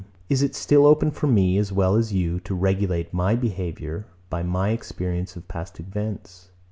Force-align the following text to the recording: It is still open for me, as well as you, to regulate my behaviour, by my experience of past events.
It 0.29 0.41
is 0.41 0.57
still 0.57 0.87
open 0.87 1.11
for 1.11 1.27
me, 1.27 1.59
as 1.59 1.71
well 1.71 1.93
as 1.95 2.11
you, 2.11 2.39
to 2.39 2.55
regulate 2.55 3.13
my 3.13 3.35
behaviour, 3.35 4.07
by 4.31 4.41
my 4.41 4.69
experience 4.71 5.35
of 5.35 5.47
past 5.47 5.79
events. 5.79 6.49